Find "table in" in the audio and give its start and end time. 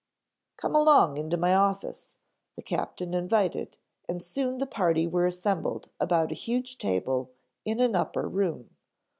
6.79-7.79